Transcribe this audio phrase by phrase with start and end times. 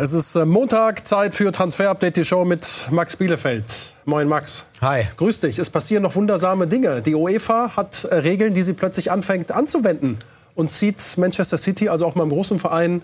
[0.00, 3.64] Es ist äh, Montag, Zeit für Transfer Update, die Show mit Max Bielefeld.
[4.04, 4.64] Moin Max.
[4.80, 5.08] Hi.
[5.16, 5.58] Grüß dich.
[5.58, 7.02] Es passieren noch wundersame Dinge.
[7.02, 10.16] Die UEFA hat äh, Regeln, die sie plötzlich anfängt anzuwenden
[10.54, 13.02] und zieht Manchester City, also auch mal im großen Verein,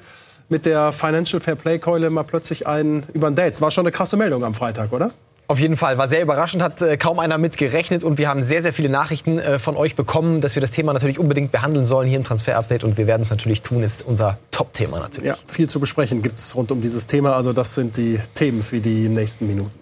[0.49, 3.61] mit der Financial Fair Play Keule mal plötzlich einen über den Dates.
[3.61, 5.11] War schon eine krasse Meldung am Freitag, oder?
[5.47, 8.43] Auf jeden Fall, war sehr überraschend, hat äh, kaum einer mit gerechnet und wir haben
[8.43, 11.85] sehr, sehr viele Nachrichten äh, von euch bekommen, dass wir das Thema natürlich unbedingt behandeln
[11.85, 15.29] sollen hier im Transfer-Update und wir werden es natürlich tun, ist unser Top-Thema natürlich.
[15.29, 18.63] Ja, viel zu besprechen gibt es rund um dieses Thema, also das sind die Themen
[18.63, 19.79] für die nächsten Minuten.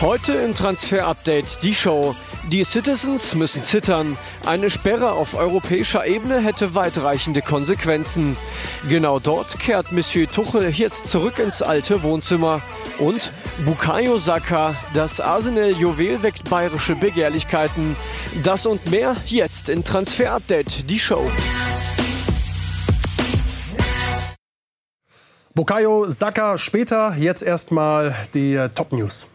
[0.00, 2.14] Heute im Transfer-Update die Show.
[2.48, 4.16] Die Citizens müssen zittern.
[4.44, 8.36] Eine Sperre auf europäischer Ebene hätte weitreichende Konsequenzen.
[8.88, 12.60] Genau dort kehrt Monsieur Tuchel jetzt zurück ins alte Wohnzimmer.
[12.98, 13.32] Und
[13.64, 17.96] Bukayo Saka, das Arsenal-Juwel weckt bayerische Begehrlichkeiten.
[18.42, 21.30] Das und mehr jetzt in Transfer Update, die Show.
[25.54, 29.28] Bukayo Saka später, jetzt erstmal die Top News.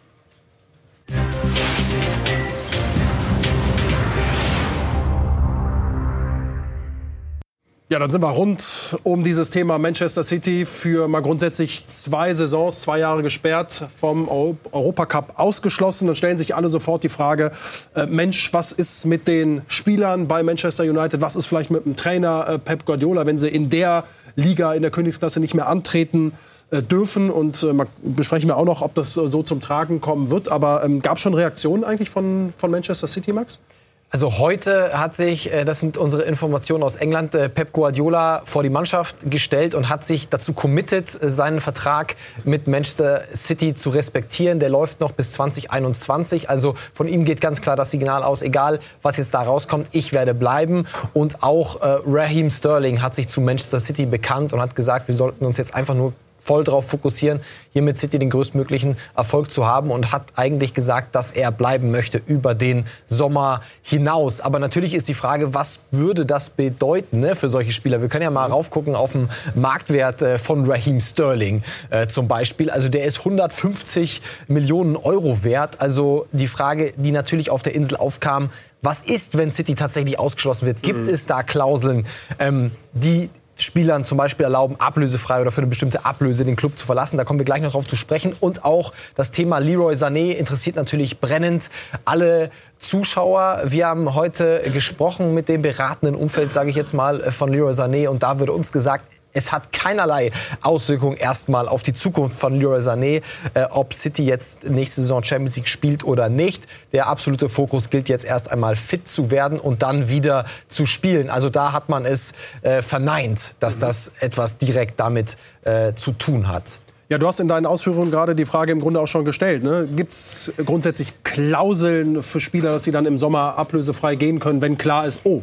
[7.89, 12.81] Ja, dann sind wir rund um dieses Thema Manchester City für mal grundsätzlich zwei Saisons,
[12.81, 16.05] zwei Jahre gesperrt, vom Europacup ausgeschlossen.
[16.07, 17.53] Dann stellen sich alle sofort die Frage,
[17.95, 21.21] äh, Mensch, was ist mit den Spielern bei Manchester United?
[21.21, 24.03] Was ist vielleicht mit dem Trainer äh, Pep Guardiola, wenn sie in der
[24.35, 26.33] Liga, in der Königsklasse nicht mehr antreten
[26.71, 27.29] äh, dürfen?
[27.29, 27.71] Und äh,
[28.03, 30.49] besprechen wir auch noch, ob das äh, so zum Tragen kommen wird.
[30.49, 33.61] Aber ähm, gab es schon Reaktionen eigentlich von, von Manchester City, Max?
[34.09, 38.63] Also heute hat sich, äh, das sind unsere Informationen aus England, äh, Pep Guardiola vor
[38.63, 43.89] die Mannschaft gestellt und hat sich dazu committed, äh, seinen Vertrag mit Manchester City zu
[43.89, 44.61] respektieren.
[44.61, 46.49] Der läuft noch bis 2021.
[46.49, 50.13] Also von ihm geht ganz klar das Signal aus, egal was jetzt da rauskommt, ich
[50.13, 50.87] werde bleiben.
[51.13, 55.45] Und auch Raheem Sterling hat sich zu Manchester City bekannt und hat gesagt, wir sollten
[55.45, 57.41] uns jetzt einfach nur voll darauf fokussieren,
[57.73, 61.91] hier mit City den größtmöglichen Erfolg zu haben und hat eigentlich gesagt, dass er bleiben
[61.91, 64.41] möchte über den Sommer hinaus.
[64.41, 68.01] Aber natürlich ist die Frage, was würde das bedeuten ne, für solche Spieler?
[68.01, 72.69] Wir können ja mal raufgucken auf den Marktwert äh, von Raheem Sterling äh, zum Beispiel.
[72.69, 75.81] Also der ist 150 Millionen Euro wert.
[75.81, 78.49] Also die Frage, die natürlich auf der Insel aufkam,
[78.81, 80.83] was ist, wenn City tatsächlich ausgeschlossen wird?
[80.83, 81.09] Gibt mhm.
[81.09, 82.05] es da Klauseln,
[82.39, 83.29] ähm, die
[83.59, 87.17] Spielern zum Beispiel erlauben, ablösefrei oder für eine bestimmte Ablöse den Club zu verlassen.
[87.17, 88.35] Da kommen wir gleich noch drauf zu sprechen.
[88.39, 91.69] Und auch das Thema Leroy Sané interessiert natürlich brennend
[92.05, 93.61] alle Zuschauer.
[93.65, 98.07] Wir haben heute gesprochen mit dem beratenden Umfeld, sage ich jetzt mal, von Leroy Sané.
[98.07, 99.05] Und da wird uns gesagt,
[99.37, 100.31] es hat keinerlei
[100.61, 103.21] Auswirkung erstmal auf die Zukunft von Leroy Sané,
[103.53, 106.67] äh, ob City jetzt nächste Saison Champions League spielt oder nicht.
[106.91, 111.29] Der absolute Fokus gilt jetzt erst einmal fit zu werden und dann wieder zu spielen.
[111.29, 112.33] Also da hat man es
[112.63, 116.79] äh, verneint, dass das etwas direkt damit äh, zu tun hat.
[117.09, 119.63] Ja, du hast in deinen Ausführungen gerade die Frage im Grunde auch schon gestellt.
[119.63, 119.87] Ne?
[119.89, 124.77] Gibt es grundsätzlich Klauseln für Spieler, dass sie dann im Sommer ablösefrei gehen können, wenn
[124.77, 125.41] klar ist, oh,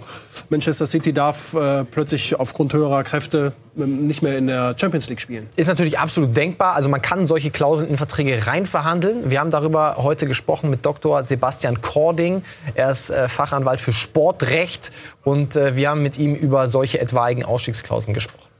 [0.50, 5.22] Manchester City darf äh, plötzlich aufgrund höherer Kräfte ähm, nicht mehr in der Champions League
[5.22, 5.48] spielen?
[5.56, 6.74] Ist natürlich absolut denkbar.
[6.74, 9.30] Also man kann solche Klauseln in Verträge reinverhandeln.
[9.30, 11.22] Wir haben darüber heute gesprochen mit Dr.
[11.22, 12.42] Sebastian Kording.
[12.74, 14.92] Er ist äh, Fachanwalt für Sportrecht
[15.22, 18.53] und äh, wir haben mit ihm über solche etwaigen Ausstiegsklauseln gesprochen.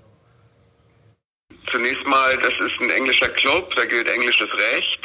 [1.74, 5.00] Zunächst mal, das ist ein englischer Club, da gilt englisches Recht.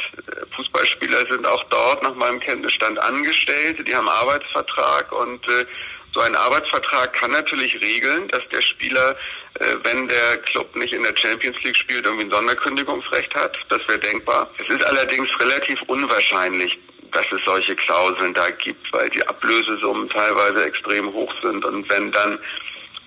[0.54, 5.66] Fußballspieler sind auch dort nach meinem Kenntnisstand angestellt, die haben Arbeitsvertrag und äh,
[6.14, 9.16] so ein Arbeitsvertrag kann natürlich regeln, dass der Spieler,
[9.54, 13.56] äh, wenn der Club nicht in der Champions League spielt, irgendwie ein Sonderkündigungsrecht hat.
[13.68, 14.48] Das wäre denkbar.
[14.58, 16.78] Es ist allerdings relativ unwahrscheinlich,
[17.10, 22.12] dass es solche Klauseln da gibt, weil die Ablösesummen teilweise extrem hoch sind und wenn
[22.12, 22.38] dann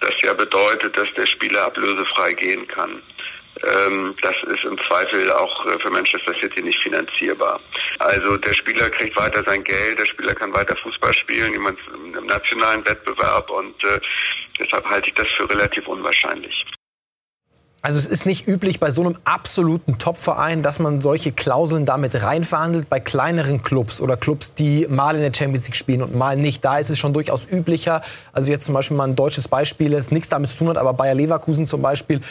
[0.02, 3.02] das ja bedeutet, dass der Spieler ablösefrei gehen kann
[4.22, 7.60] das ist im Zweifel auch äh, für Manchester City nicht finanzierbar.
[8.00, 12.26] Also der Spieler kriegt weiter sein Geld, der Spieler kann weiter Fußball spielen, jemand im
[12.26, 14.00] nationalen Wettbewerb und äh,
[14.60, 16.66] deshalb halte ich das für relativ unwahrscheinlich.
[17.86, 22.24] Also es ist nicht üblich bei so einem absoluten Topverein, dass man solche Klauseln damit
[22.24, 22.90] reinverhandelt.
[22.90, 26.64] Bei kleineren Clubs oder Clubs, die mal in der Champions League spielen und mal nicht,
[26.64, 28.02] da ist es schon durchaus üblicher.
[28.32, 30.94] Also jetzt zum Beispiel mal ein deutsches Beispiel, das nichts damit zu tun hat, aber
[30.94, 32.22] Bayer Leverkusen zum Beispiel,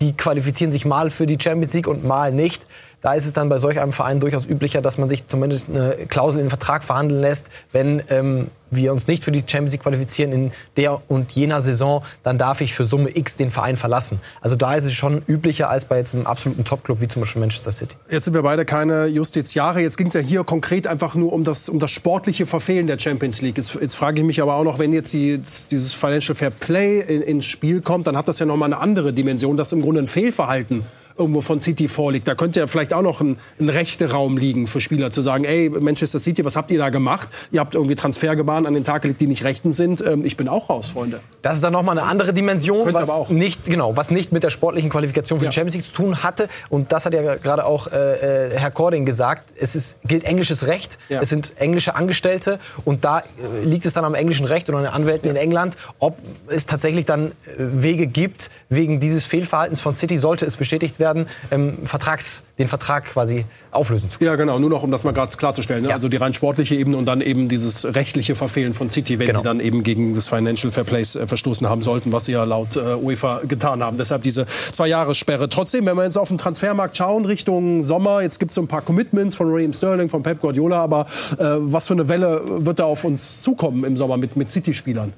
[0.00, 2.66] die qualifizieren sich mal für die Champions League und mal nicht
[3.02, 5.94] Da ist es dann bei solch einem Verein durchaus üblicher, dass man sich zumindest eine
[6.08, 9.82] Klausel in den Vertrag verhandeln lässt, wenn ähm, wir uns nicht für die Champions League
[9.82, 14.20] qualifizieren in der und jener Saison, dann darf ich für Summe X den Verein verlassen.
[14.40, 17.40] Also da ist es schon üblicher als bei jetzt einem absoluten Topclub wie zum Beispiel
[17.40, 17.96] Manchester City.
[18.08, 19.80] Jetzt sind wir beide keine Justiziare.
[19.80, 22.98] Jetzt ging es ja hier konkret einfach nur um das, um das sportliche Verfehlen der
[22.98, 23.58] Champions League.
[23.58, 27.00] Jetzt, jetzt frage ich mich aber auch noch, wenn jetzt die, dieses Financial Fair Play
[27.00, 29.56] in, ins Spiel kommt, dann hat das ja noch mal eine andere Dimension.
[29.56, 30.84] Das ist im Grunde ein Fehlverhalten
[31.16, 32.28] irgendwo von City vorliegt.
[32.28, 35.44] Da könnte ja vielleicht auch noch ein, ein rechter Raum liegen für Spieler zu sagen,
[35.44, 37.28] ey, Manchester City, was habt ihr da gemacht?
[37.50, 40.04] Ihr habt irgendwie Transfergebaren an den Tag gelegt, die nicht rechten sind.
[40.06, 41.20] Ähm, ich bin auch raus, Freunde.
[41.42, 44.50] Das ist dann nochmal eine andere Dimension, könnte was nicht, genau, was nicht mit der
[44.50, 45.50] sportlichen Qualifikation für ja.
[45.50, 46.48] die Champions League zu tun hatte.
[46.68, 49.44] Und das hat ja gerade auch äh, äh Herr Cording gesagt.
[49.56, 50.98] Es ist, gilt englisches Recht.
[51.08, 51.20] Ja.
[51.20, 52.58] Es sind englische Angestellte.
[52.84, 53.22] Und da äh,
[53.64, 55.32] liegt es dann am englischen Recht und an den Anwälten ja.
[55.32, 56.16] in England, ob
[56.48, 61.01] es tatsächlich dann äh, Wege gibt, wegen dieses Fehlverhaltens von City, sollte es bestätigt werden,
[61.50, 64.30] ähm, Vertrags, den Vertrag quasi auflösen zu können.
[64.30, 64.58] Ja, genau.
[64.58, 65.82] Nur noch, um das mal gerade klarzustellen.
[65.82, 65.90] Ne?
[65.90, 65.94] Ja.
[65.94, 69.40] Also die rein sportliche Ebene und dann eben dieses rechtliche Verfehlen von City, wenn genau.
[69.40, 72.44] sie dann eben gegen das Financial Fair Play äh, verstoßen haben sollten, was sie ja
[72.44, 73.96] laut äh, UEFA getan haben.
[73.96, 75.48] Deshalb diese zwei Jahre Sperre.
[75.48, 78.68] Trotzdem, wenn wir jetzt auf den Transfermarkt schauen Richtung Sommer, jetzt gibt es so ein
[78.68, 81.06] paar Commitments von Raheem Sterling, von Pep Guardiola, aber
[81.38, 85.12] äh, was für eine Welle wird da auf uns zukommen im Sommer mit, mit City-Spielern?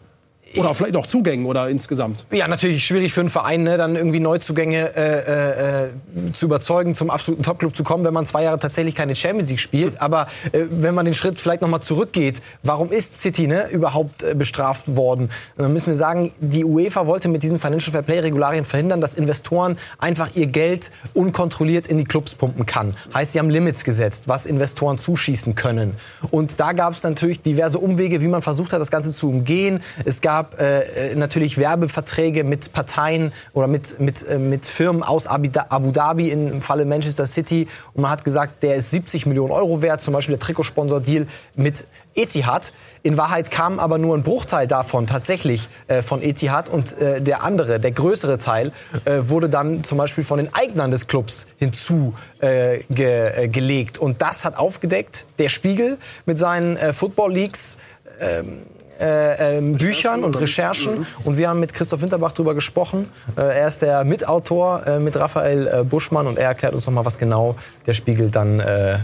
[0.56, 2.26] Oder vielleicht auch Zugängen oder insgesamt.
[2.30, 5.88] Ja, natürlich schwierig für einen Verein, ne, dann irgendwie Neuzugänge äh, äh,
[6.32, 9.60] zu überzeugen, zum absoluten Topclub zu kommen, wenn man zwei Jahre tatsächlich keine Champions League
[9.60, 10.00] spielt.
[10.00, 14.34] Aber äh, wenn man den Schritt vielleicht nochmal zurückgeht, warum ist City ne, überhaupt äh,
[14.34, 15.30] bestraft worden?
[15.56, 19.14] Dann müssen wir sagen, die UEFA wollte mit diesen Financial Fair Play Regularien verhindern, dass
[19.14, 22.92] Investoren einfach ihr Geld unkontrolliert in die Clubs pumpen kann.
[23.12, 25.94] Heißt, sie haben Limits gesetzt, was Investoren zuschießen können.
[26.30, 29.80] Und da gab es natürlich diverse Umwege, wie man versucht hat, das Ganze zu umgehen.
[30.04, 35.26] Es gab gab äh, natürlich Werbeverträge mit Parteien oder mit, mit, äh, mit Firmen aus
[35.26, 37.66] Abu Dhabi im Falle Manchester City.
[37.94, 41.26] Und man hat gesagt, der ist 70 Millionen Euro wert, zum Beispiel der Trikotsponsor-Deal
[41.56, 42.72] mit Etihad.
[43.02, 47.42] In Wahrheit kam aber nur ein Bruchteil davon tatsächlich äh, von Etihad und äh, der
[47.42, 48.72] andere, der größere Teil,
[49.04, 52.14] äh, wurde dann zum Beispiel von den Eignern des Clubs hinzugelegt.
[52.40, 57.78] Äh, ge, und das hat aufgedeckt der Spiegel mit seinen äh, Football Leagues.
[58.20, 58.62] Ähm,
[59.00, 61.00] äh, äh, Büchern und Recherchen.
[61.00, 61.06] Mhm.
[61.24, 63.08] Und wir haben mit Christoph Winterbach darüber gesprochen.
[63.36, 67.04] Äh, er ist der Mitautor äh, mit Raphael äh, Buschmann und er erklärt uns nochmal,
[67.04, 67.56] was genau
[67.86, 68.98] der Spiegel dann äh,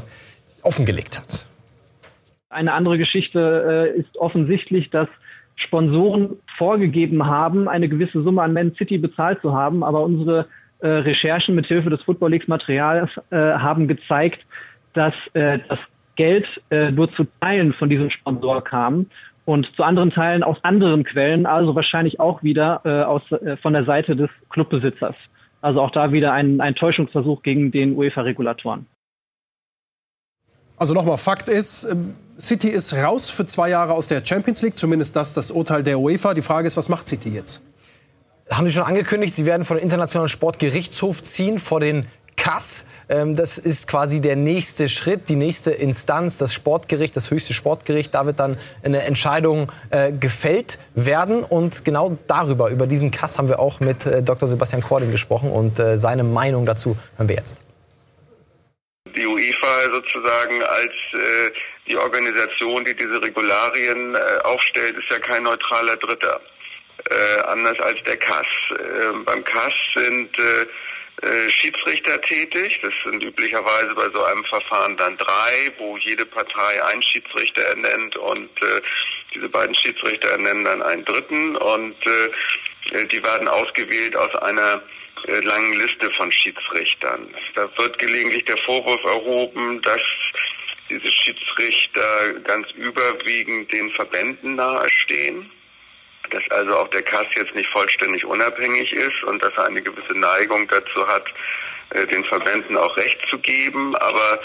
[0.63, 1.47] offengelegt hat.
[2.51, 5.09] Eine andere Geschichte ist offensichtlich, dass
[5.55, 10.47] Sponsoren vorgegeben haben, eine gewisse Summe an Man City bezahlt zu haben, aber unsere
[10.83, 14.41] Recherchen mit Hilfe des Football Leagues Materials haben gezeigt,
[14.95, 15.79] dass das
[16.17, 19.07] Geld nur zu Teilen von diesem Sponsor kam
[19.51, 23.73] und zu anderen Teilen aus anderen Quellen, also wahrscheinlich auch wieder äh, aus, äh, von
[23.73, 25.17] der Seite des Clubbesitzers.
[25.61, 28.87] Also auch da wieder ein, ein Täuschungsversuch gegen den UEFA-Regulatoren.
[30.77, 34.79] Also nochmal, Fakt ist, ähm, City ist raus für zwei Jahre aus der Champions League,
[34.79, 36.33] zumindest das das Urteil der UEFA.
[36.33, 37.61] Die Frage ist, was macht City jetzt?
[38.53, 42.07] Haben Sie schon angekündigt, Sie werden vor den Internationalen Sportgerichtshof ziehen, vor den
[42.41, 42.87] Kass.
[43.11, 48.15] Ähm, das ist quasi der nächste Schritt, die nächste Instanz, das Sportgericht, das höchste Sportgericht.
[48.15, 51.45] Da wird dann eine Entscheidung äh, gefällt werden.
[51.45, 54.49] Und genau darüber, über diesen Kass, haben wir auch mit äh, Dr.
[54.49, 55.51] Sebastian Kording gesprochen.
[55.51, 57.61] Und äh, seine Meinung dazu hören wir jetzt.
[59.15, 61.51] Die UEFA sozusagen als äh,
[61.89, 66.41] die Organisation, die diese Regularien äh, aufstellt, ist ja kein neutraler Dritter.
[67.11, 68.47] Äh, anders als der Kass.
[68.71, 70.31] Ähm, beim Kass sind
[71.23, 72.79] äh, Schiedsrichter tätig.
[72.83, 78.17] Das sind üblicherweise bei so einem Verfahren dann drei, wo jede Partei einen Schiedsrichter ernennt
[78.17, 78.81] und äh,
[79.35, 84.83] diese beiden Schiedsrichter ernennen dann einen dritten und äh, die werden ausgewählt aus einer
[85.27, 87.35] äh, langen Liste von Schiedsrichtern.
[87.55, 90.01] Da wird gelegentlich der Vorwurf erhoben, dass
[90.89, 95.51] diese Schiedsrichter ganz überwiegend den Verbänden nahestehen
[96.31, 100.19] dass also auch der Kass jetzt nicht vollständig unabhängig ist und dass er eine gewisse
[100.19, 101.27] Neigung dazu hat,
[101.91, 103.97] äh, den Verbänden auch Recht zu geben.
[103.97, 104.41] Aber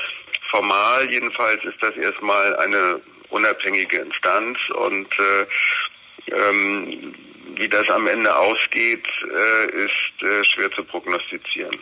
[0.50, 7.14] formal jedenfalls ist das erstmal eine unabhängige Instanz und äh, ähm,
[7.56, 11.78] wie das am Ende ausgeht, äh, ist äh, schwer zu prognostizieren.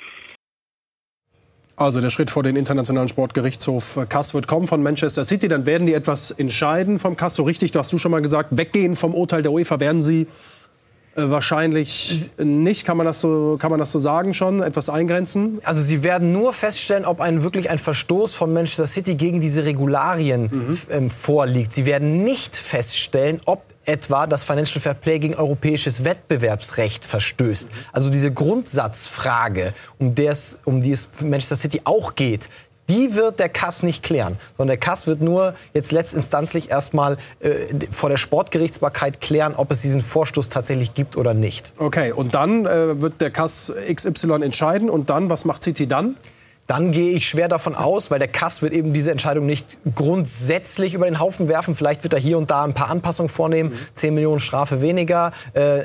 [1.75, 5.47] Also der Schritt vor den Internationalen Sportgerichtshof äh, Kass wird kommen von Manchester City.
[5.47, 7.35] Dann werden die etwas entscheiden vom Kass.
[7.35, 10.27] So richtig, da hast du schon mal gesagt, weggehen vom Urteil der UEFA werden sie
[11.15, 15.59] wahrscheinlich nicht, kann man, das so, kann man das so sagen schon, etwas eingrenzen?
[15.63, 19.65] Also sie werden nur feststellen, ob ein wirklich ein Verstoß von Manchester City gegen diese
[19.65, 20.77] Regularien mhm.
[20.89, 21.73] ähm, vorliegt.
[21.73, 27.69] Sie werden nicht feststellen, ob etwa das Financial Fair Play gegen europäisches Wettbewerbsrecht verstößt.
[27.91, 32.49] Also diese Grundsatzfrage, um, des, um die es Manchester City auch geht,
[32.89, 37.51] die wird der Kass nicht klären, sondern der Kass wird nur jetzt letztinstanzlich erstmal äh,
[37.91, 41.73] vor der Sportgerichtsbarkeit klären, ob es diesen Vorstoß tatsächlich gibt oder nicht.
[41.77, 46.15] Okay, und dann äh, wird der Kass XY entscheiden und dann, was macht City dann?
[46.67, 50.93] dann gehe ich schwer davon aus, weil der Kass wird eben diese Entscheidung nicht grundsätzlich
[50.93, 51.75] über den Haufen werfen.
[51.75, 53.71] Vielleicht wird er hier und da ein paar Anpassungen vornehmen.
[53.71, 53.77] Mhm.
[53.93, 55.81] 10 Millionen Strafe weniger, äh,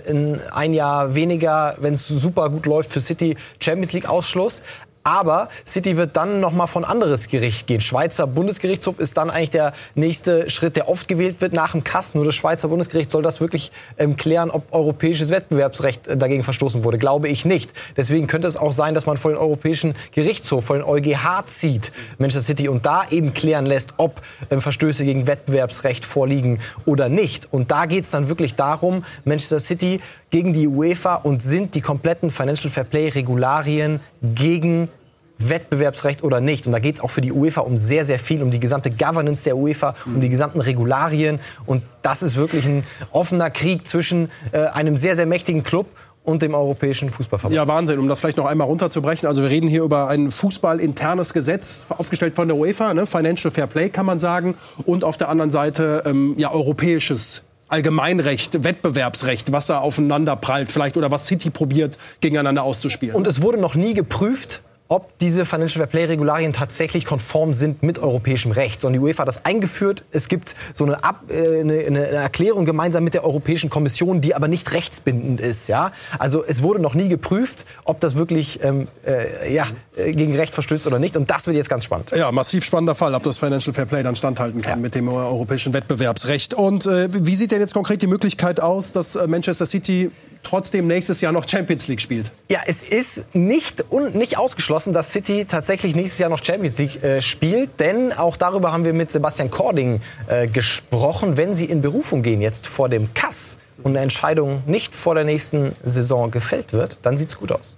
[0.54, 4.62] ein Jahr weniger, wenn es super gut läuft für City, Champions League Ausschluss.
[5.08, 7.80] Aber City wird dann noch mal von anderes Gericht gehen.
[7.80, 12.14] Schweizer Bundesgerichtshof ist dann eigentlich der nächste Schritt, der oft gewählt wird nach dem Kass.
[12.14, 16.84] Nur das Schweizer Bundesgericht soll das wirklich ähm, klären, ob europäisches Wettbewerbsrecht äh, dagegen verstoßen
[16.84, 16.98] wurde.
[16.98, 17.70] Glaube ich nicht.
[17.96, 21.90] Deswegen könnte es auch sein, dass man vor den Europäischen Gerichtshof, vor den EuGH zieht,
[22.18, 27.48] Manchester City, und da eben klären lässt, ob ähm, Verstöße gegen Wettbewerbsrecht vorliegen oder nicht.
[27.50, 31.80] Und da geht es dann wirklich darum, Manchester City gegen die UEFA und sind die
[31.80, 34.90] kompletten Financial Fair Play Regularien gegen
[35.38, 36.66] Wettbewerbsrecht oder nicht.
[36.66, 38.90] Und da geht es auch für die UEFA um sehr, sehr viel, um die gesamte
[38.90, 41.40] Governance der UEFA, um die gesamten Regularien.
[41.66, 45.86] Und das ist wirklich ein offener Krieg zwischen äh, einem sehr, sehr mächtigen Club
[46.24, 47.56] und dem Europäischen Fußballverband.
[47.56, 47.98] Ja, Wahnsinn.
[47.98, 49.26] Um das vielleicht noch einmal runterzubrechen.
[49.26, 53.06] Also wir reden hier über ein fußballinternes Gesetz, aufgestellt von der UEFA, ne?
[53.06, 54.54] Financial Fair Play kann man sagen.
[54.84, 60.96] Und auf der anderen Seite ähm, ja, europäisches Allgemeinrecht, Wettbewerbsrecht, was da aufeinander prallt vielleicht
[60.96, 63.14] oder was City probiert gegeneinander auszuspielen.
[63.14, 67.82] Und es wurde noch nie geprüft, ob diese Financial Fair Play Regularien tatsächlich konform sind
[67.82, 68.80] mit europäischem Recht.
[68.80, 70.02] Sondern die UEFA hat das eingeführt.
[70.12, 74.34] Es gibt so eine, Ab äh, eine, eine Erklärung gemeinsam mit der Europäischen Kommission, die
[74.34, 75.68] aber nicht rechtsbindend ist.
[75.68, 75.92] Ja?
[76.18, 79.66] Also es wurde noch nie geprüft, ob das wirklich ähm, äh, ja,
[79.96, 81.16] äh, gegen Recht verstößt oder nicht.
[81.16, 82.10] Und das wird jetzt ganz spannend.
[82.12, 84.82] Ja, massiv spannender Fall, ob das Financial Fair Play dann standhalten kann ja.
[84.82, 86.54] mit dem europäischen Wettbewerbsrecht.
[86.54, 90.10] Und äh, wie sieht denn jetzt konkret die Möglichkeit aus, dass äh, Manchester City
[90.42, 92.30] trotzdem nächstes Jahr noch Champions League spielt?
[92.50, 97.02] Ja, es ist nicht, un, nicht ausgeschlossen, dass City tatsächlich nächstes Jahr noch Champions League
[97.02, 97.80] äh, spielt.
[97.80, 101.36] Denn auch darüber haben wir mit Sebastian Kording äh, gesprochen.
[101.36, 105.24] Wenn sie in Berufung gehen, jetzt vor dem Kass und eine Entscheidung nicht vor der
[105.24, 107.76] nächsten Saison gefällt wird, dann sieht es gut aus.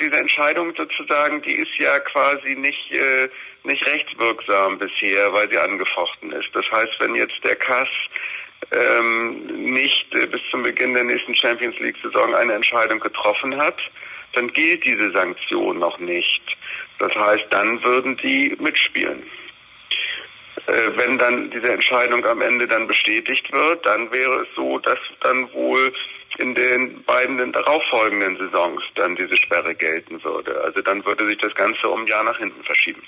[0.00, 3.28] Diese Entscheidung sozusagen, die ist ja quasi nicht, äh,
[3.64, 6.48] nicht rechtswirksam bisher, weil sie angefochten ist.
[6.54, 7.88] Das heißt, wenn jetzt der Kass
[8.70, 13.78] ähm, nicht äh, bis zum Beginn der nächsten Champions League-Saison eine Entscheidung getroffen hat,
[14.34, 16.42] dann gilt diese Sanktion noch nicht.
[16.98, 19.22] Das heißt, dann würden die mitspielen.
[20.66, 24.98] Äh, wenn dann diese Entscheidung am Ende dann bestätigt wird, dann wäre es so, dass
[25.20, 25.92] dann wohl
[26.38, 30.60] in den beiden darauffolgenden Saisons dann diese Sperre gelten würde.
[30.62, 33.02] Also dann würde sich das Ganze um ein Jahr nach hinten verschieben.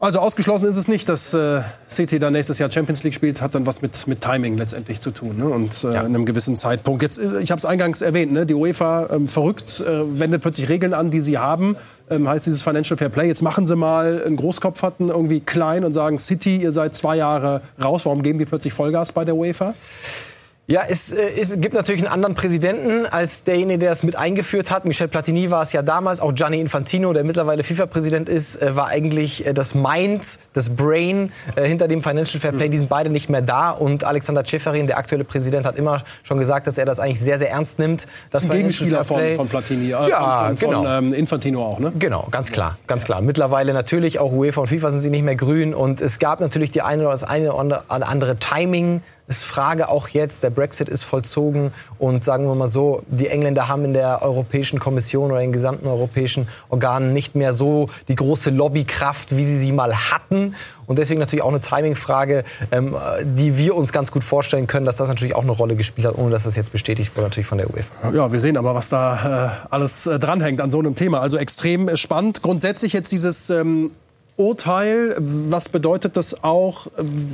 [0.00, 3.56] Also ausgeschlossen ist es nicht, dass äh, City dann nächstes Jahr Champions League spielt, hat
[3.56, 5.48] dann was mit, mit Timing letztendlich zu tun ne?
[5.48, 6.04] und äh, ja.
[6.04, 7.02] einem gewissen Zeitpunkt.
[7.02, 8.46] Jetzt, äh, ich habe es eingangs erwähnt, ne?
[8.46, 11.76] die UEFA ähm, verrückt äh, wendet plötzlich Regeln an, die sie haben.
[12.10, 13.26] Ähm, heißt dieses Financial Fair Play.
[13.26, 17.16] Jetzt machen sie mal einen Großkopf hatten irgendwie klein und sagen City, ihr seid zwei
[17.16, 18.06] Jahre raus.
[18.06, 19.74] Warum geben die plötzlich Vollgas bei der UEFA?
[20.70, 24.70] Ja, es, äh, es gibt natürlich einen anderen Präsidenten als derjenige, der es mit eingeführt
[24.70, 24.84] hat.
[24.84, 26.20] Michel Platini war es ja damals.
[26.20, 31.32] Auch Gianni Infantino, der mittlerweile FIFA-Präsident ist, äh, war eigentlich äh, das Mind, das Brain
[31.56, 32.66] hinter dem Financial Fair Play.
[32.66, 32.70] Mhm.
[32.72, 33.70] Die sind beide nicht mehr da.
[33.70, 37.38] Und Alexander Ceferin, der aktuelle Präsident, hat immer schon gesagt, dass er das eigentlich sehr,
[37.38, 38.06] sehr ernst nimmt.
[38.30, 40.82] Das ist ein Gegenspieler von, von Platini, äh, ja, von, von, genau.
[40.82, 41.92] von ähm, Infantino auch, ne?
[41.98, 43.22] Genau, ganz klar, ganz klar.
[43.22, 45.72] Mittlerweile natürlich auch UEFA und FIFA sind sie nicht mehr grün.
[45.72, 50.08] Und es gab natürlich die eine oder das eine oder andere Timing ist Frage auch
[50.08, 54.22] jetzt, der Brexit ist vollzogen und sagen wir mal so, die Engländer haben in der
[54.22, 59.44] Europäischen Kommission oder in den gesamten europäischen Organen nicht mehr so die große Lobbykraft, wie
[59.44, 60.54] sie sie mal hatten.
[60.86, 64.96] Und deswegen natürlich auch eine Timing-Frage, ähm, die wir uns ganz gut vorstellen können, dass
[64.96, 67.58] das natürlich auch eine Rolle gespielt hat, ohne dass das jetzt bestätigt wurde natürlich von
[67.58, 68.10] der UEFA.
[68.14, 71.20] Ja, wir sehen aber, was da äh, alles äh, dranhängt an so einem Thema.
[71.20, 72.42] Also extrem spannend.
[72.42, 73.90] Grundsätzlich jetzt dieses ähm,
[74.38, 76.86] Urteil, was bedeutet das auch,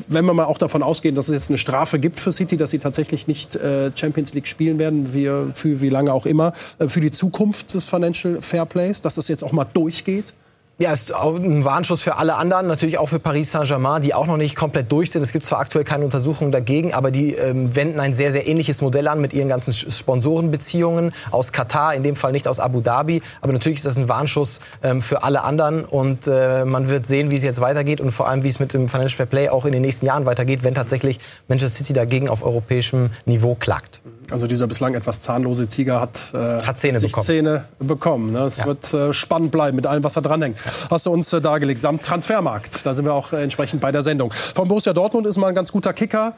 [0.09, 2.71] wenn wir mal auch davon ausgehen, dass es jetzt eine Strafe gibt für City, dass
[2.71, 6.89] sie tatsächlich nicht äh, Champions League spielen werden, wie, für wie lange auch immer, äh,
[6.89, 10.33] für die Zukunft des Financial Fairplays, dass das jetzt auch mal durchgeht?
[10.77, 14.37] Ja, ist ein Warnschuss für alle anderen, natürlich auch für Paris Saint-Germain, die auch noch
[14.37, 15.23] nicht komplett durch sind.
[15.23, 18.83] Es gibt zwar aktuell keine Untersuchungen dagegen, aber die ähm, wenden ein sehr, sehr ähnliches
[18.83, 23.23] Modell an mit ihren ganzen Sponsorenbeziehungen aus Katar, in dem Fall nicht aus Abu Dhabi.
[23.41, 27.31] Aber natürlich ist das ein Warnschuss ähm, für alle anderen und äh, man wird sehen,
[27.31, 29.67] wie es jetzt weitergeht und vor allem, wie es mit dem Financial Fair Play auch
[29.67, 34.01] in den nächsten Jahren weitergeht, wenn tatsächlich Manchester City dagegen auf europäischem Niveau klagt.
[34.31, 37.27] Also dieser bislang etwas zahnlose Tiger hat, äh, hat Zähne bekommen.
[37.27, 38.33] Zähne bekommen.
[38.33, 38.41] Ne?
[38.41, 38.67] Es ja.
[38.67, 40.57] wird äh, spannend bleiben mit allem, was da dranhängt.
[40.91, 41.83] Hast du uns äh, dargelegt.
[41.83, 42.85] Samt Transfermarkt.
[42.87, 44.33] Da sind wir auch äh, entsprechend bei der Sendung.
[44.33, 46.35] Von Borussia Dortmund ist mal ein ganz guter Kicker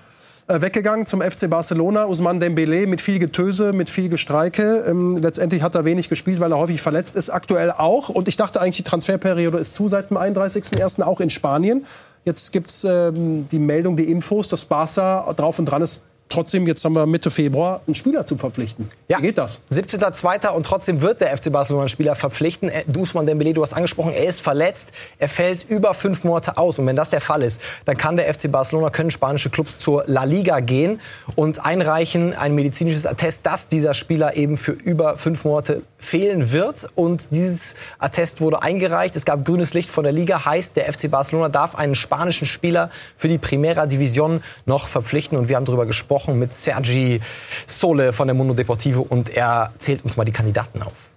[0.49, 2.07] äh, weggegangen zum FC Barcelona.
[2.07, 4.85] Usman Dembele mit viel Getöse, mit viel Gestreike.
[4.87, 7.31] Ähm, letztendlich hat er wenig gespielt, weil er häufig verletzt ist.
[7.31, 8.09] Aktuell auch.
[8.09, 11.03] Und ich dachte eigentlich, die Transferperiode ist zu seit dem 31.01.
[11.03, 11.85] auch in Spanien.
[12.25, 16.67] Jetzt gibt es ähm, die Meldung, die Infos, dass Barca drauf und dran ist, trotzdem,
[16.67, 18.89] jetzt haben wir Mitte Februar, einen Spieler zu verpflichten.
[19.09, 19.19] Ja.
[19.19, 19.63] Wie geht das?
[19.71, 20.49] 17.02.
[20.49, 22.69] und trotzdem wird der FC Barcelona einen Spieler verpflichten.
[22.69, 24.93] Äh, Dusman Dembele, du hast angesprochen, er ist verletzt.
[25.19, 26.79] Er fällt über fünf Monate aus.
[26.79, 30.05] Und wenn das der Fall ist, dann kann der FC Barcelona, können spanische Clubs zur
[30.07, 31.01] La Liga gehen
[31.37, 36.89] und einreichen ein medizinisches Attest, dass dieser Spieler eben für über fünf Monate fehlen wird.
[36.95, 39.17] Und dieses Attest wurde eingereicht.
[39.17, 40.45] Es gab grünes Licht von der Liga.
[40.45, 45.39] Heißt, der FC Barcelona darf einen spanischen Spieler für die Primera Division noch verpflichten.
[45.39, 47.21] Und wir haben darüber gesprochen mit Sergi
[47.67, 49.03] Sole von der Mundo Deportivo.
[49.03, 51.11] Und er zählt uns mal die Kandidaten auf.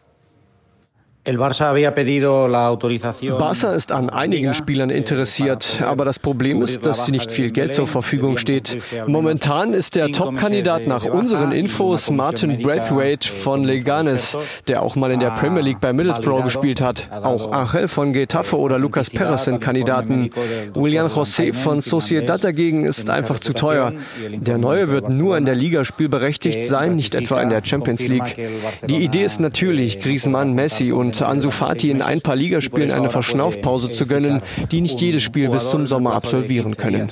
[3.38, 7.74] Barça ist an einigen Spielern interessiert, aber das Problem ist, dass sie nicht viel Geld
[7.74, 8.80] zur Verfügung steht.
[9.08, 15.20] Momentan ist der Top-Kandidat nach unseren Infos Martin Braithwaite von Leganes, der auch mal in
[15.20, 17.10] der Premier League bei Middlesbrough gespielt hat.
[17.12, 20.32] Auch Angel von Getafe oder Lucas Perez sind Kandidaten.
[20.74, 23.94] William José von Sociedad dagegen ist einfach zu teuer.
[24.32, 28.38] Der Neue wird nur in der Liga spielberechtigt sein, nicht etwa in der Champions League.
[28.88, 33.92] Die Idee ist natürlich, Griezmann, Messi und Ansu Fati in ein paar Ligaspielen eine Verschnaufpause
[33.92, 37.12] zu gönnen, die nicht jedes Spiel bis zum Sommer absolvieren können.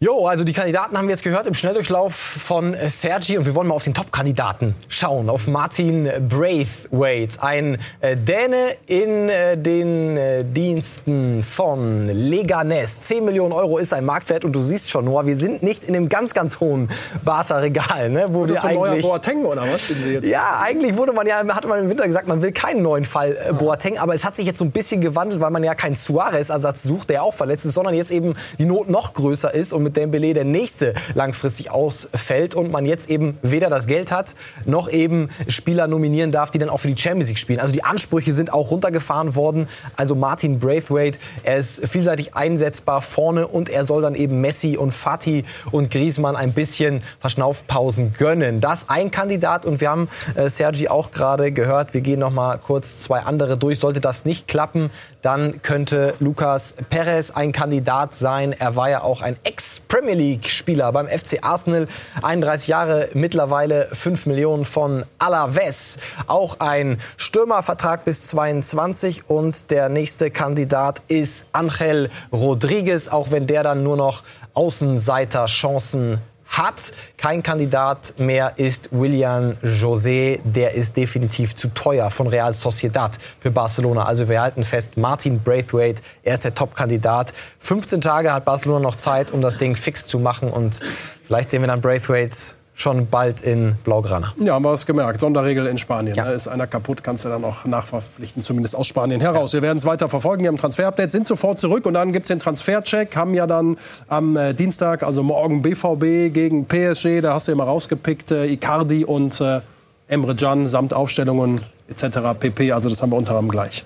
[0.00, 3.56] Jo, also die Kandidaten haben wir jetzt gehört im Schnelldurchlauf von äh, Sergi und wir
[3.56, 10.54] wollen mal auf den Top-Kandidaten schauen, auf Martin Braithwaite, ein äh, Däne in äh, den
[10.54, 13.00] Diensten von Leganes.
[13.00, 15.96] 10 Millionen Euro ist sein Marktwert und du siehst schon, Noah, wir sind nicht in
[15.96, 16.88] einem ganz, ganz hohen
[17.24, 19.04] Barca-Regal, ne, wo wir eigentlich...
[19.04, 19.88] Boateng oder was?
[19.88, 22.82] Sie jetzt ja, eigentlich wurde man ja, hat man im Winter gesagt, man will keinen
[22.82, 25.64] neuen Fall äh, Boateng, aber es hat sich jetzt so ein bisschen gewandelt, weil man
[25.64, 29.52] ja keinen Suarez-Ersatz sucht, der auch verletzt ist, sondern jetzt eben die Not noch größer
[29.52, 34.12] ist und mit Dembele der nächste langfristig ausfällt und man jetzt eben weder das Geld
[34.12, 34.34] hat,
[34.66, 37.58] noch eben Spieler nominieren darf, die dann auch für die Champions League spielen.
[37.58, 39.66] Also die Ansprüche sind auch runtergefahren worden.
[39.96, 44.92] Also Martin Braithwaite, er ist vielseitig einsetzbar vorne und er soll dann eben Messi und
[44.92, 48.60] Fati und Griezmann ein bisschen Verschnaufpausen gönnen.
[48.60, 51.94] Das ein Kandidat und wir haben äh, Sergi auch gerade gehört.
[51.94, 53.78] Wir gehen noch mal kurz zwei andere durch.
[53.78, 54.90] Sollte das nicht klappen,
[55.22, 58.54] dann könnte Lucas Perez ein Kandidat sein.
[58.58, 61.88] Er war ja auch ein Ex-Premier League-Spieler beim FC Arsenal.
[62.22, 65.98] 31 Jahre, mittlerweile 5 Millionen von Alaves.
[66.26, 69.28] Auch ein Stürmervertrag bis 22.
[69.28, 74.22] Und der nächste Kandidat ist Angel Rodriguez, auch wenn der dann nur noch
[74.54, 76.92] Außenseiterchancen hat.
[77.16, 80.40] Kein Kandidat mehr ist William José.
[80.44, 84.04] Der ist definitiv zu teuer von Real Sociedad für Barcelona.
[84.04, 87.32] Also wir halten fest, Martin Braithwaite, er ist der Top-Kandidat.
[87.58, 90.50] 15 Tage hat Barcelona noch Zeit, um das Ding fix zu machen.
[90.50, 90.80] Und
[91.24, 94.32] vielleicht sehen wir dann Braithwaite schon bald in Blaugrana.
[94.38, 95.20] Ja, haben wir es gemerkt.
[95.20, 96.14] Sonderregel in Spanien.
[96.14, 96.30] Ja.
[96.30, 99.52] Ist einer kaputt, kannst du dann auch nachverpflichten, zumindest aus Spanien heraus.
[99.52, 100.44] Wir werden es weiter verfolgen.
[100.44, 103.16] Wir haben Transfer-Update, sind sofort zurück und dann gibt es den Transfercheck.
[103.16, 107.64] Haben ja dann am äh, Dienstag, also morgen BVB gegen PSG, da hast du immer
[107.64, 109.60] rausgepickt, äh, Icardi und äh,
[110.06, 112.18] Emre Can samt Aufstellungen etc.
[112.38, 112.72] pp.
[112.72, 113.84] Also das haben wir unter anderem gleich.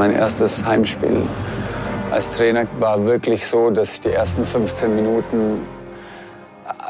[0.00, 1.28] Mein erstes Heimspiel
[2.10, 5.60] als Trainer war wirklich so, dass ich die ersten 15 Minuten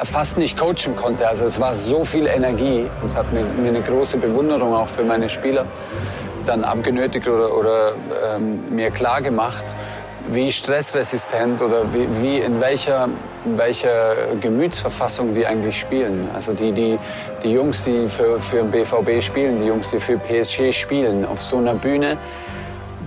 [0.05, 1.27] fast nicht coachen konnte.
[1.27, 2.87] Also es war so viel Energie.
[3.05, 5.67] Es hat mir, mir eine große Bewunderung auch für meine Spieler
[6.47, 7.95] dann abgenötigt oder, oder
[8.37, 9.75] ähm, mir klar gemacht,
[10.29, 13.09] wie stressresistent oder wie, wie in, welcher,
[13.45, 16.29] in welcher Gemütsverfassung die eigentlich spielen.
[16.33, 16.97] Also die, die,
[17.43, 21.43] die Jungs, die für, für den BVB spielen, die Jungs, die für PSG spielen, auf
[21.43, 22.17] so einer Bühne,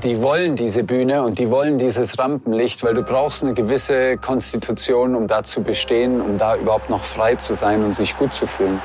[0.04, 5.16] die wollen diese Bühne und die wollen dieses Rampenlicht, weil du brauchst eine gewisse Konstitution,
[5.16, 8.46] um da zu bestehen, um da überhaupt noch frei zu sein und sich gut zu
[8.46, 8.82] fühlen.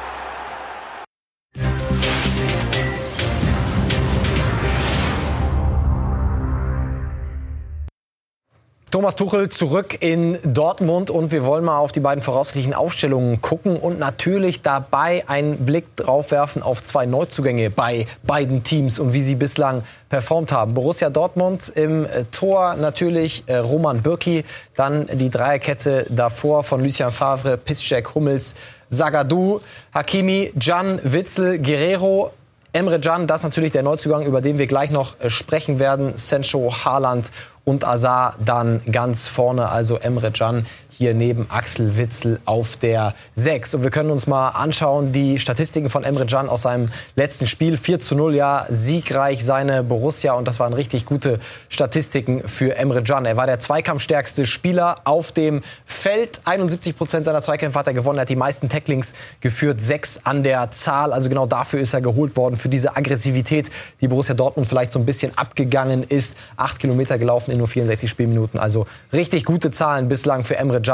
[8.98, 13.76] Thomas Tuchel zurück in Dortmund und wir wollen mal auf die beiden voraussichtlichen Aufstellungen gucken
[13.76, 19.20] und natürlich dabei einen Blick drauf werfen auf zwei Neuzugänge bei beiden Teams und wie
[19.20, 20.74] sie bislang performt haben.
[20.74, 27.12] Borussia Dortmund im äh, Tor natürlich äh, Roman Bürki, dann die Dreierkette davor von Lucien
[27.12, 28.56] Favre, Piszczek, Hummels,
[28.90, 29.60] Zagadou,
[29.94, 32.32] Hakimi, Can, Witzel, Guerrero,
[32.72, 36.14] Emre Can, das ist natürlich der Neuzugang, über den wir gleich noch äh, sprechen werden.
[36.16, 37.30] Sancho, Haaland
[37.68, 40.64] und Azar dann ganz vorne, also Emre Can
[40.98, 43.76] hier neben Axel Witzel auf der 6.
[43.76, 47.76] Und wir können uns mal anschauen, die Statistiken von Emre Can aus seinem letzten Spiel.
[47.76, 50.32] 4 zu 0, ja, siegreich seine Borussia.
[50.32, 53.26] Und das waren richtig gute Statistiken für Emre Can.
[53.26, 56.40] Er war der zweikampfstärkste Spieler auf dem Feld.
[56.44, 58.18] 71 Prozent seiner Zweikämpfe hat er gewonnen.
[58.18, 61.12] Er hat die meisten Tacklings geführt, sechs an der Zahl.
[61.12, 64.98] Also genau dafür ist er geholt worden, für diese Aggressivität, die Borussia Dortmund vielleicht so
[64.98, 66.36] ein bisschen abgegangen ist.
[66.56, 68.58] Acht Kilometer gelaufen in nur 64 Spielminuten.
[68.58, 70.87] Also richtig gute Zahlen bislang für Emre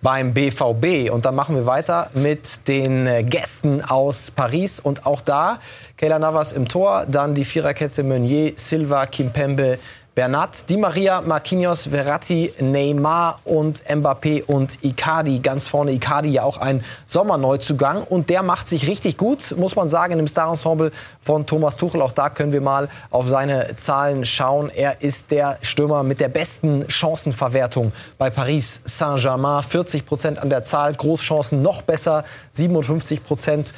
[0.00, 1.10] beim BVB.
[1.10, 4.80] Und dann machen wir weiter mit den äh, Gästen aus Paris.
[4.80, 5.58] Und auch da
[5.96, 9.78] Kayla Navas im Tor, dann die Viererkette Meunier, Silva, Kimpembe,
[10.14, 15.38] Bernat, Di Maria, Marquinhos, Verratti, Neymar und Mbappé und Icardi.
[15.38, 19.88] Ganz vorne Icardi ja auch ein Sommerneuzugang und der macht sich richtig gut, muss man
[19.88, 22.02] sagen, im Star-Ensemble von Thomas Tuchel.
[22.02, 24.68] Auch da können wir mal auf seine Zahlen schauen.
[24.68, 29.62] Er ist der Stürmer mit der besten Chancenverwertung bei Paris Saint-Germain.
[29.62, 33.72] 40 Prozent an der Zahl, Großchancen noch besser, 57 Prozent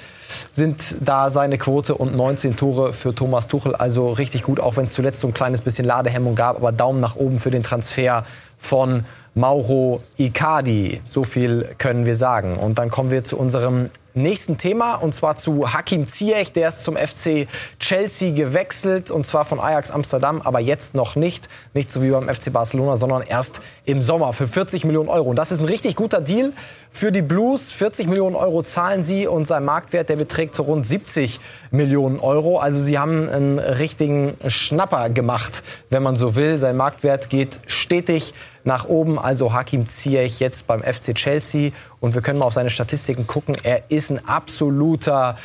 [0.53, 3.75] sind da seine Quote und 19 Tore für Thomas Tuchel.
[3.75, 6.57] Also richtig gut, auch wenn es zuletzt so ein kleines bisschen Ladehemmung gab.
[6.57, 8.25] Aber Daumen nach oben für den Transfer
[8.59, 11.01] von Mauro Icardi.
[11.05, 12.57] So viel können wir sagen.
[12.57, 16.53] Und dann kommen wir zu unserem nächsten Thema und zwar zu Hakim Ziyech.
[16.53, 17.48] Der ist zum FC
[17.81, 21.48] Chelsea gewechselt und zwar von Ajax Amsterdam, aber jetzt noch nicht.
[21.74, 25.31] Nicht so wie beim FC Barcelona, sondern erst im Sommer für 40 Millionen Euro.
[25.31, 26.53] Und das ist ein richtig guter Deal
[26.90, 27.72] für die Blues.
[27.72, 32.59] 40 Millionen Euro zahlen sie und sein Marktwert, der beträgt so rund 70 Millionen Euro.
[32.59, 36.59] Also sie haben einen richtigen Schnapper gemacht, wenn man so will.
[36.59, 38.33] Sein Marktwert geht stetig
[38.64, 39.18] nach oben.
[39.18, 41.72] Also Hakim Ziyech jetzt beim FC Chelsea.
[42.04, 43.56] Und wir können mal auf seine Statistiken gucken.
[43.62, 45.38] Er ist ein absoluter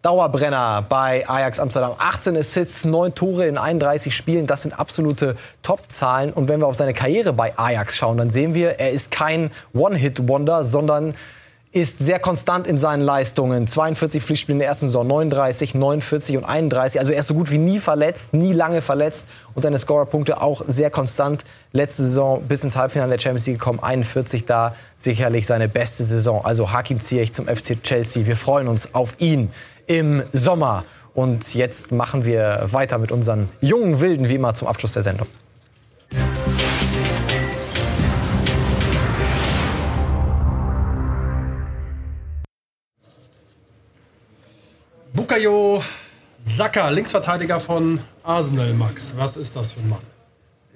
[0.00, 1.92] Dauerbrenner bei Ajax Amsterdam.
[1.98, 6.32] 18 Assists, 9 Tore in 31 Spielen, das sind absolute Top-Zahlen.
[6.32, 9.50] Und wenn wir auf seine Karriere bei Ajax schauen, dann sehen wir, er ist kein
[9.74, 11.12] One-Hit-Wonder, sondern
[11.76, 13.66] ist sehr konstant in seinen Leistungen.
[13.66, 16.98] 42 Pflichtspiele in der ersten Saison, 39, 49 und 31.
[16.98, 20.62] Also er ist so gut wie nie verletzt, nie lange verletzt und seine Scorerpunkte auch
[20.66, 21.44] sehr konstant.
[21.76, 26.42] Letzte Saison bis ins Halbfinale der Champions League gekommen, 41 da, sicherlich seine beste Saison.
[26.42, 28.26] Also Hakim Ziyech zum FC Chelsea.
[28.26, 29.50] Wir freuen uns auf ihn
[29.86, 30.84] im Sommer.
[31.12, 35.28] Und jetzt machen wir weiter mit unseren jungen Wilden, wie immer, zum Abschluss der Sendung.
[45.12, 45.82] Bukayo
[46.42, 49.12] Saka, Linksverteidiger von Arsenal, Max.
[49.18, 50.15] Was ist das für ein Mann?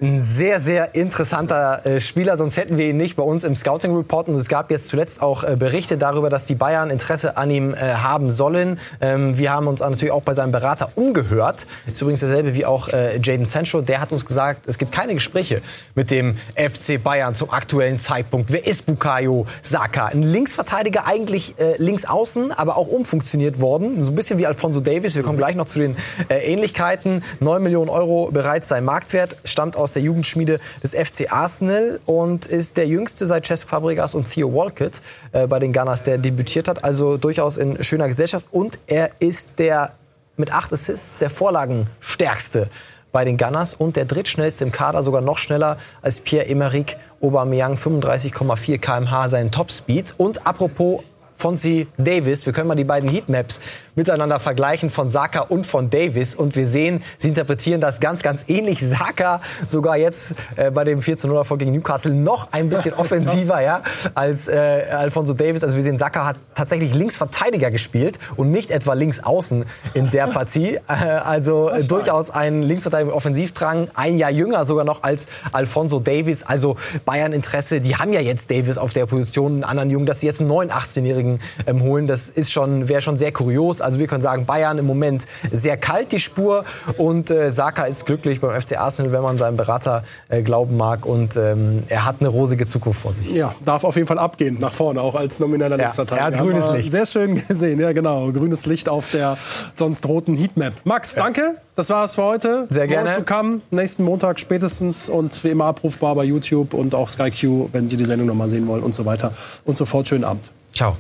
[0.03, 3.95] Ein sehr, sehr interessanter äh, Spieler, sonst hätten wir ihn nicht bei uns im Scouting
[3.95, 4.31] Report.
[4.31, 7.75] Und es gab jetzt zuletzt auch äh, Berichte darüber, dass die Bayern Interesse an ihm
[7.75, 8.79] äh, haben sollen.
[9.03, 11.67] Ähm, wir haben uns natürlich auch bei seinem Berater umgehört.
[11.87, 13.83] Ist übrigens dasselbe wie auch Jaden Sancho.
[13.83, 15.61] Der hat uns gesagt, es gibt keine Gespräche
[15.95, 18.51] mit dem FC Bayern zum aktuellen Zeitpunkt.
[18.53, 20.07] Wer ist Bukayo Saka?
[20.07, 24.03] Ein Linksverteidiger, eigentlich links außen, aber auch umfunktioniert worden.
[24.03, 25.15] So ein bisschen wie Alfonso Davis.
[25.15, 25.97] Wir kommen gleich noch zu den
[26.29, 27.23] äh, Ähnlichkeiten.
[27.41, 32.47] 9 Millionen Euro bereits sein Marktwert, stammt aus aus der Jugendschmiede des FC Arsenal und
[32.47, 35.01] ist der jüngste seit Cesc Fabregas und Theo Walcott
[35.33, 36.85] äh, bei den Gunners, der debütiert hat.
[36.85, 38.47] Also durchaus in schöner Gesellschaft.
[38.53, 39.93] Und er ist der
[40.37, 42.69] mit acht Assists der Vorlagenstärkste
[43.11, 48.79] bei den Gunners und der drittschnellste im Kader, sogar noch schneller als Pierre-Emerick Aubameyang, 35,4
[48.79, 50.15] km/h seinen Topspeed.
[50.17, 51.03] Und apropos
[51.41, 52.45] Fonzie Davis.
[52.45, 53.63] Wir können mal die beiden Heatmaps
[53.95, 56.35] miteinander vergleichen von Saka und von Davis.
[56.35, 58.87] Und wir sehen, sie interpretieren das ganz, ganz ähnlich.
[58.87, 63.61] Saka sogar jetzt äh, bei dem 4 0 Erfolg gegen Newcastle noch ein bisschen offensiver
[63.63, 63.83] ja,
[64.15, 64.55] als äh,
[64.91, 65.65] Alfonso Davis.
[65.65, 70.27] Also wir sehen, Saka hat tatsächlich Linksverteidiger gespielt und nicht etwa links außen in der
[70.35, 70.79] Partie.
[70.89, 73.89] Äh, also durchaus ein Linksverteidiger mit Offensivdrang.
[73.95, 76.43] Ein Jahr jünger sogar noch als Alfonso Davis.
[76.43, 76.77] Also
[77.07, 77.81] Bayern Interesse.
[77.81, 80.49] Die haben ja jetzt Davis auf der Position, einen anderen Jungen, dass sie jetzt einen
[80.49, 82.07] neuen 18-Jährigen Verteidigung ähm, holen.
[82.07, 83.81] Das ist schon, wäre schon sehr kurios.
[83.81, 86.65] Also wir können sagen, Bayern im Moment sehr kalt die Spur
[86.97, 91.07] und äh, Saka ist glücklich beim FC Arsenal, wenn man seinem Berater äh, glauben mag
[91.07, 93.33] und ähm, er hat eine rosige Zukunft vor sich.
[93.33, 96.21] Ja, darf auf jeden Fall abgehen nach vorne, auch als nomineller Ja, Linksverteidiger.
[96.21, 96.91] er hat grünes Licht.
[96.91, 98.31] Sehr schön gesehen, ja genau.
[98.33, 99.37] Grünes Licht auf der
[99.75, 100.75] sonst roten Heatmap.
[100.85, 101.57] Max, danke.
[101.77, 102.67] Das war es für heute.
[102.69, 103.11] Sehr gerne.
[103.11, 103.61] More to come.
[103.71, 107.97] Nächsten Montag spätestens und wie immer abrufbar bei YouTube und auch Sky Q, wenn Sie
[107.97, 109.33] die Sendung nochmal sehen wollen und so weiter
[109.65, 110.09] und so fort.
[110.09, 110.51] Schönen Abend.
[110.75, 110.97] Ciao.